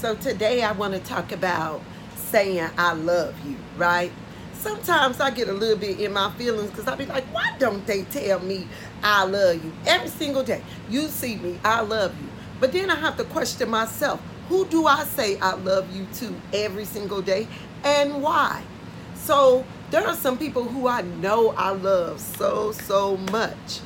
So 0.00 0.14
today 0.14 0.62
I 0.62 0.72
want 0.72 0.94
to 0.94 1.00
talk 1.00 1.30
about 1.30 1.82
saying 2.16 2.70
I 2.78 2.94
love 2.94 3.34
you, 3.46 3.56
right? 3.76 4.10
Sometimes 4.54 5.20
I 5.20 5.30
get 5.30 5.48
a 5.48 5.52
little 5.52 5.76
bit 5.76 6.00
in 6.00 6.14
my 6.14 6.30
feelings 6.38 6.70
because 6.70 6.86
I 6.86 6.96
be 6.96 7.04
like, 7.04 7.24
why 7.34 7.54
don't 7.58 7.86
they 7.86 8.04
tell 8.04 8.40
me 8.40 8.66
I 9.02 9.24
love 9.24 9.62
you 9.62 9.70
every 9.86 10.08
single 10.08 10.42
day? 10.42 10.62
You 10.88 11.02
see 11.08 11.36
me, 11.36 11.60
I 11.62 11.82
love 11.82 12.18
you. 12.18 12.28
But 12.60 12.72
then 12.72 12.88
I 12.88 12.94
have 12.94 13.18
to 13.18 13.24
question 13.24 13.68
myself, 13.68 14.22
who 14.48 14.64
do 14.64 14.86
I 14.86 15.04
say 15.04 15.38
I 15.38 15.52
love 15.52 15.94
you 15.94 16.06
to 16.14 16.34
every 16.54 16.86
single 16.86 17.20
day 17.20 17.46
and 17.84 18.22
why? 18.22 18.62
So 19.16 19.66
there 19.90 20.06
are 20.06 20.16
some 20.16 20.38
people 20.38 20.64
who 20.64 20.88
I 20.88 21.02
know 21.02 21.50
I 21.58 21.72
love 21.72 22.20
so, 22.20 22.72
so 22.72 23.18
much, 23.18 23.80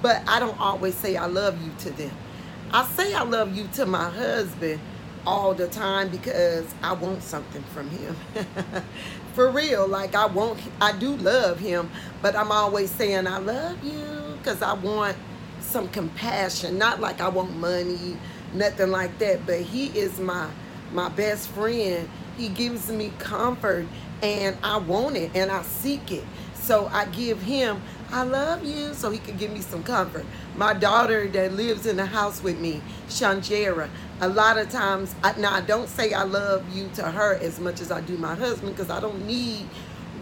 but 0.00 0.26
I 0.26 0.40
don't 0.40 0.58
always 0.58 0.94
say 0.94 1.18
I 1.18 1.26
love 1.26 1.62
you 1.62 1.70
to 1.80 1.90
them. 1.90 2.16
I 2.72 2.86
say 2.86 3.12
I 3.12 3.24
love 3.24 3.54
you 3.54 3.68
to 3.74 3.84
my 3.84 4.08
husband 4.08 4.80
all 5.26 5.54
the 5.54 5.68
time 5.68 6.08
because 6.08 6.66
I 6.82 6.92
want 6.92 7.22
something 7.22 7.62
from 7.74 7.90
him. 7.90 8.16
For 9.34 9.50
real, 9.50 9.86
like 9.86 10.14
I 10.14 10.26
want, 10.26 10.60
I 10.80 10.92
do 10.96 11.16
love 11.16 11.58
him, 11.60 11.90
but 12.22 12.36
I'm 12.36 12.52
always 12.52 12.90
saying 12.90 13.26
I 13.26 13.38
love 13.38 13.82
you 13.84 14.36
because 14.38 14.62
I 14.62 14.74
want 14.74 15.16
some 15.60 15.88
compassion. 15.88 16.78
Not 16.78 17.00
like 17.00 17.20
I 17.20 17.28
want 17.28 17.56
money, 17.56 18.16
nothing 18.54 18.90
like 18.90 19.18
that, 19.18 19.46
but 19.46 19.60
he 19.60 19.86
is 19.86 20.18
my 20.18 20.48
my 20.92 21.08
best 21.08 21.48
friend. 21.50 22.08
He 22.36 22.48
gives 22.48 22.90
me 22.90 23.12
comfort 23.18 23.86
and 24.22 24.56
I 24.62 24.78
want 24.78 25.16
it 25.16 25.30
and 25.34 25.50
I 25.50 25.62
seek 25.62 26.10
it. 26.12 26.24
So 26.70 26.86
I 26.92 27.06
give 27.06 27.42
him, 27.42 27.82
I 28.12 28.22
love 28.22 28.64
you, 28.64 28.94
so 28.94 29.10
he 29.10 29.18
can 29.18 29.36
give 29.36 29.50
me 29.50 29.60
some 29.60 29.82
comfort. 29.82 30.24
My 30.54 30.72
daughter 30.72 31.26
that 31.26 31.54
lives 31.54 31.84
in 31.84 31.96
the 31.96 32.06
house 32.06 32.44
with 32.44 32.60
me, 32.60 32.80
Shanjera, 33.08 33.88
a 34.20 34.28
lot 34.28 34.56
of 34.56 34.70
times, 34.70 35.12
I, 35.24 35.32
now 35.36 35.52
I 35.52 35.62
don't 35.62 35.88
say 35.88 36.12
I 36.12 36.22
love 36.22 36.64
you 36.72 36.88
to 36.94 37.02
her 37.02 37.34
as 37.34 37.58
much 37.58 37.80
as 37.80 37.90
I 37.90 38.00
do 38.02 38.16
my 38.16 38.36
husband 38.36 38.76
because 38.76 38.88
I 38.88 39.00
don't 39.00 39.26
need 39.26 39.66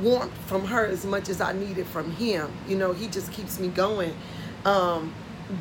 warmth 0.00 0.32
from 0.46 0.64
her 0.64 0.86
as 0.86 1.04
much 1.04 1.28
as 1.28 1.42
I 1.42 1.52
need 1.52 1.76
it 1.76 1.86
from 1.86 2.12
him. 2.12 2.50
You 2.66 2.78
know, 2.78 2.94
he 2.94 3.08
just 3.08 3.30
keeps 3.30 3.60
me 3.60 3.68
going. 3.68 4.16
Um, 4.64 5.12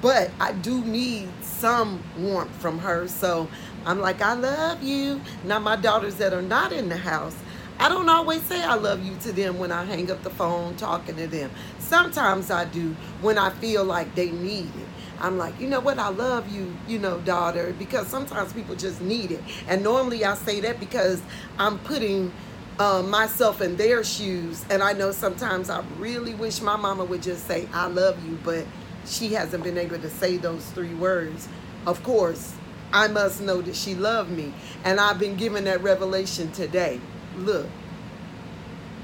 but 0.02 0.32
I 0.40 0.54
do 0.54 0.82
need 0.86 1.28
some 1.42 2.02
warmth 2.18 2.56
from 2.62 2.80
her. 2.80 3.10
So 3.10 3.50
I'm 3.86 4.00
like, 4.00 4.22
I 4.22 4.36
love 4.36 4.82
you. 4.82 5.20
Now, 5.44 5.60
my 5.60 5.76
daughters 5.76 6.16
that 6.16 6.32
are 6.32 6.42
not 6.42 6.72
in 6.72 6.88
the 6.88 6.96
house, 6.96 7.36
I 7.80 7.90
don't 7.90 8.10
always 8.10 8.42
say 8.44 8.64
I 8.64 8.76
love 8.76 9.06
you 9.06 9.16
to 9.22 9.32
them 9.32 9.60
when 9.60 9.72
I 9.72 9.86
hang 9.86 10.10
up 10.10 10.24
the 10.24 10.32
phone 10.32 10.76
talking 10.78 11.16
to 11.18 11.28
them. 11.28 11.52
Sometimes 11.80 12.50
I 12.50 12.66
do 12.66 12.96
when 13.22 13.38
I 13.38 13.52
feel 13.52 13.84
like 13.84 14.16
they 14.16 14.32
need 14.32 14.66
it. 14.66 14.88
I'm 15.20 15.38
like, 15.38 15.60
you 15.60 15.68
know 15.68 15.80
what, 15.80 16.00
I 16.00 16.10
love 16.10 16.52
you, 16.52 16.76
you 16.88 17.00
know, 17.00 17.20
daughter, 17.20 17.76
because 17.78 18.08
sometimes 18.08 18.54
people 18.54 18.76
just 18.76 19.02
need 19.02 19.32
it. 19.32 19.44
And 19.68 19.84
normally 19.84 20.26
I 20.26 20.36
say 20.36 20.60
that 20.62 20.80
because 20.80 21.22
I'm 21.58 21.80
putting 21.80 22.32
uh, 22.80 23.04
myself 23.04 23.62
in 23.62 23.78
their 23.78 24.04
shoes. 24.04 24.66
And 24.70 24.84
I 24.84 24.94
know 24.94 25.12
sometimes 25.12 25.70
I 25.70 25.84
really 25.98 26.34
wish 26.36 26.62
my 26.62 26.76
mama 26.76 27.06
would 27.06 27.22
just 27.24 27.48
say, 27.48 27.68
I 27.74 27.88
love 27.88 28.24
you, 28.26 28.38
but 28.44 28.66
she 29.06 29.34
hasn't 29.34 29.64
been 29.64 29.78
able 29.78 30.00
to 30.00 30.10
say 30.10 30.38
those 30.38 30.66
three 30.72 30.94
words. 30.94 31.48
Of 31.86 32.04
course, 32.04 32.54
I 32.94 33.08
must 33.08 33.42
know 33.42 33.62
that 33.62 33.76
she 33.76 33.96
loved 33.96 34.32
me. 34.32 34.54
And 34.84 35.00
I've 35.00 35.20
been 35.20 35.36
given 35.36 35.64
that 35.66 35.82
revelation 35.82 36.52
today. 36.52 37.02
Look, 37.38 37.68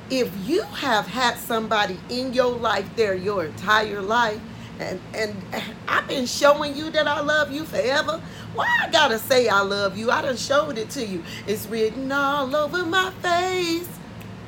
if 0.10 0.32
you 0.48 0.64
have 0.64 1.08
had 1.08 1.38
somebody 1.38 1.98
in 2.10 2.34
your 2.34 2.52
life 2.56 2.90
there 2.96 3.16
your 3.16 3.46
entire 3.46 4.02
life, 4.02 4.40
and 4.80 5.00
and 5.14 5.36
I've 5.88 6.08
been 6.08 6.26
showing 6.26 6.76
you 6.76 6.90
that 6.92 7.08
I 7.08 7.22
love 7.22 7.52
you 7.52 7.64
forever. 7.64 8.22
Why 8.54 8.68
I 8.82 8.90
gotta 8.92 9.20
say 9.20 9.48
I 9.48 9.62
love 9.62 9.98
you? 9.98 10.12
I 10.12 10.22
done 10.22 10.38
showed 10.38 10.78
it 10.78 10.90
to 10.92 11.06
you. 11.06 11.24
It's 11.48 11.68
written 11.68 12.12
all 12.12 12.56
over 12.56 12.86
my 12.86 13.12
face. 13.22 13.88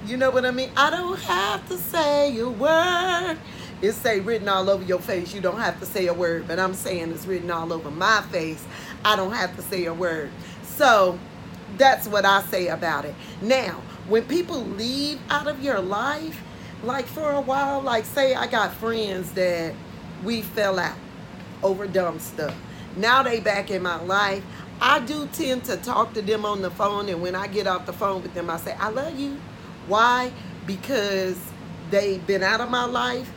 You 0.06 0.18
know 0.18 0.30
what 0.30 0.46
I 0.46 0.52
mean? 0.52 0.70
I 0.78 0.92
don't 0.92 1.20
have 1.22 1.68
to 1.70 1.78
say 1.78 2.38
a 2.38 2.50
word. 2.50 3.38
It's 3.82 3.98
say 3.98 4.20
written 4.20 4.48
all 4.48 4.70
over 4.70 4.84
your 4.84 5.00
face. 5.00 5.34
You 5.34 5.42
don't 5.42 5.60
have 5.60 5.80
to 5.80 5.86
say 5.86 6.08
a 6.08 6.14
word, 6.14 6.48
but 6.48 6.60
I'm 6.60 6.74
saying 6.74 7.12
it's 7.12 7.26
written 7.26 7.52
all 7.52 7.74
over 7.74 7.92
my 7.92 8.22
face. 8.32 8.64
I 9.04 9.16
don't 9.16 9.34
have 9.34 9.56
to 9.56 9.62
say 9.64 9.86
a 9.86 9.94
word. 9.94 10.30
So 10.64 11.20
that's 11.78 12.08
what 12.08 12.26
I 12.26 12.42
say 12.44 12.68
about 12.68 13.06
it. 13.06 13.16
Now, 13.42 13.82
when 14.08 14.24
people 14.26 14.62
leave 14.62 15.20
out 15.30 15.48
of 15.48 15.62
your 15.62 15.80
life, 15.80 16.42
like 16.84 17.06
for 17.06 17.32
a 17.32 17.42
while, 17.42 17.82
like 17.82 18.06
say 18.06 18.36
I 18.36 18.48
got 18.48 18.74
friends 18.74 19.32
that 19.34 19.74
we 20.24 20.42
fell 20.42 20.80
out 20.80 20.98
over 21.64 21.88
dumb 21.88 22.20
stuff. 22.20 22.56
Now 22.96 23.24
they 23.24 23.40
back 23.40 23.72
in 23.72 23.82
my 23.82 24.02
life. 24.04 24.44
I 24.82 25.00
do 25.00 25.28
tend 25.28 25.64
to 25.66 25.78
talk 25.78 26.14
to 26.14 26.22
them 26.22 26.46
on 26.46 26.62
the 26.62 26.70
phone, 26.70 27.08
and 27.10 27.22
when 27.22 27.34
I 27.36 27.48
get 27.48 27.66
off 27.66 27.86
the 27.86 27.94
phone 27.94 28.22
with 28.22 28.34
them, 28.34 28.50
I 28.50 28.58
say, 28.58 28.74
I 28.74 28.90
love 28.90 29.18
you. 29.18 29.40
Why? 29.88 30.32
Because 30.68 31.40
they've 31.90 32.26
been 32.28 32.44
out 32.44 32.62
of 32.62 32.70
my 32.70 32.86
life, 32.86 33.32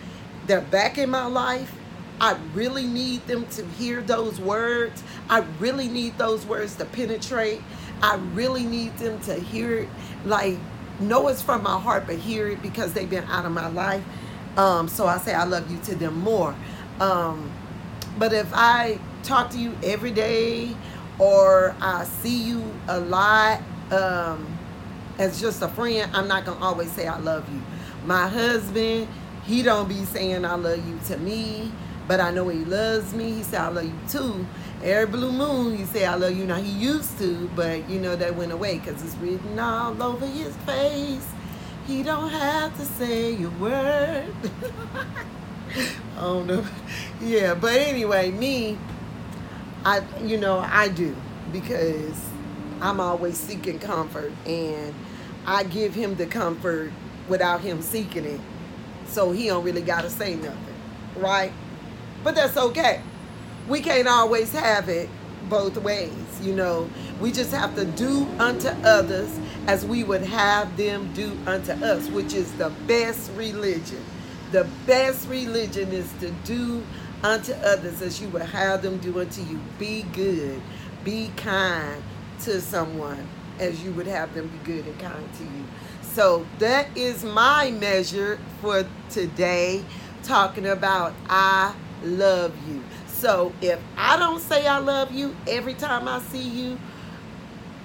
they're 0.47 0.61
back 0.61 0.99
in 0.99 1.11
my 1.11 1.27
life. 1.27 1.73
I 2.21 2.37
really 2.53 2.87
need 2.87 3.25
them 3.29 3.47
to 3.47 3.65
hear 3.65 4.01
those 4.03 4.41
words. 4.41 5.05
I 5.31 5.45
really 5.61 5.89
need 5.89 6.19
those 6.19 6.45
words 6.45 6.75
to 6.77 6.85
penetrate. 6.85 7.61
I 8.03 8.17
really 8.35 8.65
need 8.65 8.97
them 8.99 9.21
to 9.23 9.35
hear 9.35 9.79
it, 9.79 9.89
like, 10.25 10.59
know 11.01 11.29
it's 11.29 11.43
from 11.43 11.63
my 11.63 11.79
heart, 11.79 12.07
but 12.07 12.17
hear 12.17 12.49
it 12.49 12.63
because 12.63 12.93
they've 12.93 13.09
been 13.09 13.25
out 13.25 13.45
of 13.45 13.53
my 13.53 13.69
life. 13.69 14.03
Um, 14.57 14.89
so 14.89 15.07
I 15.07 15.19
say 15.19 15.35
I 15.35 15.45
love 15.45 15.71
you 15.71 15.79
to 15.85 15.95
them 15.95 16.19
more. 16.19 16.55
Um, 17.01 17.51
but 18.19 18.33
if 18.33 18.49
I 18.53 18.99
talk 19.23 19.51
to 19.51 19.59
you 19.59 19.77
every 19.85 20.11
day 20.11 20.75
or 21.19 21.75
I 21.81 22.05
see 22.05 22.43
you 22.43 22.63
a 22.89 22.99
lot 22.99 23.63
um, 23.93 24.59
as 25.19 25.41
just 25.41 25.63
a 25.63 25.69
friend, 25.69 26.11
I'm 26.15 26.27
not 26.29 26.45
going 26.45 26.59
to 26.59 26.65
always 26.65 26.91
say 26.93 27.07
I 27.07 27.19
love 27.19 27.49
you. 27.53 27.63
My 28.05 28.27
husband, 28.29 29.09
he 29.45 29.63
don't 29.63 29.89
be 29.89 30.05
saying 30.05 30.45
I 30.45 30.55
love 30.55 30.87
you 30.89 30.99
to 31.07 31.17
me, 31.19 31.73
but 32.09 32.21
I 32.21 32.31
know 32.31 32.49
he 32.49 32.65
loves 32.65 33.15
me. 33.15 33.33
He 33.33 33.43
said 33.43 33.61
I 33.61 33.69
love 33.69 33.85
you 33.85 33.93
too. 34.09 34.47
Every 34.83 35.07
blue 35.07 35.33
moon, 35.33 35.77
he 35.77 35.85
said, 35.87 36.05
I 36.05 36.15
love 36.15 36.37
you. 36.37 36.45
Now 36.45 36.57
he 36.57 36.71
used 36.71 37.19
to, 37.19 37.51
but 37.57 37.89
you 37.91 37.99
know 37.99 38.15
that 38.15 38.37
went 38.37 38.53
away 38.53 38.79
because 38.79 39.03
it's 39.03 39.17
written 39.17 39.59
all 39.59 40.01
over 40.01 40.25
his 40.25 40.55
face. 40.59 41.27
He 41.87 42.05
don't 42.05 42.31
have 42.31 42.77
to 42.77 42.85
say 42.85 43.43
a 43.43 43.49
word. 43.51 44.33
I 46.17 46.21
don't 46.21 46.47
know. 46.47 46.65
Yeah, 47.21 47.55
but 47.55 47.73
anyway, 47.73 48.31
me, 48.31 48.79
I 49.85 50.03
you 50.23 50.37
know 50.37 50.61
I 50.61 50.89
do 50.89 51.17
because 51.53 52.17
I'm 52.81 53.01
always 53.01 53.37
seeking 53.37 53.81
comfort, 53.81 54.33
and 54.47 54.95
I 55.45 55.65
give 55.65 55.95
him 55.95 56.15
the 56.15 56.27
comfort 56.27 56.93
without 57.29 57.63
him 57.63 57.83
seeking 57.83 58.25
it, 58.25 58.41
so 59.07 59.33
he 59.33 59.47
don't 59.49 59.65
really 59.65 59.83
gotta 59.83 60.11
say 60.11 60.37
nothing, 60.37 60.75
right? 61.17 61.53
But 62.23 62.35
that's 62.35 62.57
okay. 62.57 63.03
We 63.69 63.81
can't 63.81 64.09
always 64.09 64.53
have 64.53 64.89
it 64.89 65.09
both 65.49 65.77
ways, 65.79 66.13
you 66.43 66.55
know. 66.55 66.89
We 67.21 67.33
just 67.33 67.53
have 67.53 67.75
to 67.77 67.85
do 67.85 68.27
unto 68.39 68.69
others 68.85 69.39
as 69.67 69.85
we 69.85 70.05
would 70.05 70.23
have 70.23 70.77
them 70.77 71.13
do 71.15 71.37
unto 71.47 71.73
us, 71.73 72.09
which 72.09 72.35
is 72.35 72.53
the 72.55 72.71
best 72.87 73.31
religion. 73.35 74.05
The 74.53 74.67
best 74.87 75.29
religion 75.29 75.93
is 75.93 76.11
to 76.21 76.31
do 76.45 76.83
unto 77.23 77.53
others 77.53 78.01
as 78.01 78.21
you 78.21 78.29
would 78.29 78.43
have 78.43 78.83
them 78.83 78.99
do 78.99 79.21
unto 79.21 79.43
you. 79.43 79.61
Be 79.79 80.03
good, 80.13 80.61
be 81.05 81.31
kind 81.37 82.03
to 82.41 82.61
someone 82.61 83.27
as 83.59 83.83
you 83.83 83.93
would 83.93 84.07
have 84.07 84.33
them 84.35 84.47
be 84.49 84.59
good 84.59 84.87
and 84.87 84.99
kind 84.99 85.29
to 85.39 85.45
you. 85.45 85.65
So 86.03 86.47
that 86.59 86.97
is 86.97 87.25
my 87.25 87.71
measure 87.73 88.39
for 88.61 88.87
today, 89.11 89.85
talking 90.23 90.67
about 90.67 91.13
I 91.29 91.75
love 92.03 92.55
you. 92.69 92.83
So 93.07 93.53
if 93.61 93.81
I 93.97 94.17
don't 94.17 94.41
say 94.41 94.67
I 94.67 94.79
love 94.79 95.13
you 95.13 95.35
every 95.47 95.75
time 95.75 96.07
I 96.07 96.21
see 96.21 96.43
you, 96.43 96.79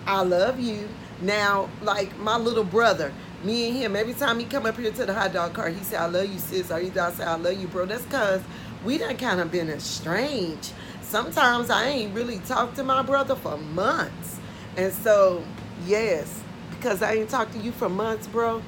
I 0.05 0.21
love 0.21 0.59
you. 0.59 0.87
Now, 1.21 1.69
like 1.81 2.17
my 2.19 2.37
little 2.37 2.63
brother, 2.63 3.13
me 3.43 3.67
and 3.67 3.77
him, 3.77 3.95
every 3.95 4.13
time 4.13 4.39
he 4.39 4.45
come 4.45 4.65
up 4.65 4.77
here 4.77 4.91
to 4.91 5.05
the 5.05 5.13
hot 5.13 5.33
dog 5.33 5.53
cart, 5.53 5.73
he 5.73 5.83
say, 5.83 5.97
I 5.97 6.05
love 6.05 6.27
you, 6.27 6.39
sis. 6.39 6.71
Or 6.71 6.79
either 6.79 7.01
I 7.01 7.11
say, 7.11 7.23
I 7.23 7.35
love 7.35 7.59
you, 7.59 7.67
bro. 7.67 7.85
That's 7.85 8.03
because 8.03 8.41
we 8.83 8.97
done 8.97 9.17
kind 9.17 9.39
of 9.39 9.51
been 9.51 9.69
estranged. 9.69 10.73
Sometimes 11.01 11.69
I 11.69 11.85
ain't 11.85 12.15
really 12.15 12.39
talked 12.39 12.75
to 12.77 12.83
my 12.83 13.01
brother 13.01 13.35
for 13.35 13.57
months. 13.57 14.39
And 14.77 14.91
so, 14.91 15.43
yes, 15.85 16.41
because 16.71 17.01
I 17.01 17.13
ain't 17.13 17.29
talked 17.29 17.53
to 17.53 17.59
you 17.59 17.71
for 17.71 17.89
months, 17.89 18.27
bro, 18.27 18.61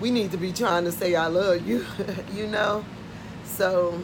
we 0.00 0.10
need 0.10 0.30
to 0.32 0.36
be 0.36 0.52
trying 0.52 0.84
to 0.84 0.92
say 0.92 1.14
I 1.14 1.26
love 1.26 1.66
you, 1.66 1.84
you 2.34 2.46
know? 2.46 2.84
So 3.48 4.00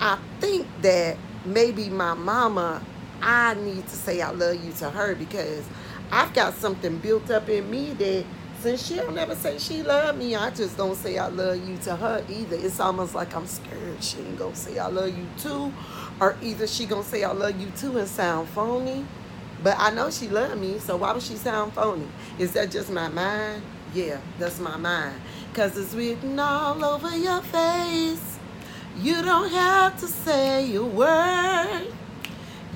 I 0.00 0.18
think 0.40 0.66
that 0.82 1.16
maybe 1.44 1.88
my 1.88 2.14
mama, 2.14 2.82
I 3.20 3.54
need 3.54 3.86
to 3.86 3.96
say 3.96 4.20
I 4.20 4.30
love 4.30 4.64
you 4.64 4.72
to 4.74 4.90
her 4.90 5.14
because 5.14 5.64
I've 6.10 6.34
got 6.34 6.54
something 6.54 6.98
built 6.98 7.30
up 7.30 7.48
in 7.48 7.70
me 7.70 7.92
that 7.94 8.24
since 8.60 8.86
she'll 8.86 9.10
never 9.10 9.34
say 9.34 9.58
she 9.58 9.82
love 9.82 10.16
me, 10.16 10.36
I 10.36 10.50
just 10.50 10.76
don't 10.76 10.94
say 10.94 11.18
I 11.18 11.28
love 11.28 11.68
you 11.68 11.76
to 11.78 11.96
her 11.96 12.24
either. 12.28 12.56
It's 12.56 12.78
almost 12.78 13.14
like 13.14 13.34
I'm 13.34 13.46
scared 13.46 14.02
she 14.02 14.18
ain't 14.18 14.38
gonna 14.38 14.54
say 14.54 14.78
I 14.78 14.86
love 14.88 15.16
you 15.16 15.26
too. 15.38 15.72
Or 16.20 16.36
either 16.42 16.66
she 16.66 16.86
gonna 16.86 17.02
say 17.02 17.24
I 17.24 17.32
love 17.32 17.60
you 17.60 17.70
too 17.76 17.98
and 17.98 18.06
sound 18.06 18.48
phony. 18.50 19.04
But 19.64 19.76
I 19.78 19.90
know 19.90 20.10
she 20.10 20.28
loved 20.28 20.60
me, 20.60 20.78
so 20.78 20.96
why 20.96 21.12
would 21.12 21.22
she 21.22 21.36
sound 21.36 21.72
phony? 21.72 22.06
Is 22.38 22.52
that 22.52 22.70
just 22.70 22.90
my 22.90 23.08
mind? 23.08 23.62
Yeah, 23.94 24.20
that's 24.38 24.58
my 24.60 24.76
mind. 24.76 25.20
Cause 25.54 25.76
it's 25.76 25.94
written 25.94 26.38
all 26.38 26.84
over 26.84 27.16
your 27.16 27.42
face. 27.42 28.31
You 28.98 29.22
don't 29.22 29.50
have 29.50 29.98
to 30.00 30.06
say 30.06 30.74
a 30.74 30.82
word. 30.84 31.86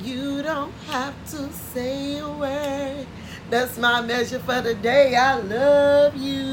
You 0.03 0.43
don't 0.43 0.73
have 0.89 1.15
to 1.31 1.53
say 1.53 2.19
a 2.19 2.29
word. 2.29 3.07
That's 3.51 3.79
my 3.79 4.01
measure 4.01 4.39
for 4.41 4.61
the 4.61 4.75
day. 4.75 5.15
I 5.15 5.37
love 5.37 6.17
you. 6.17 6.46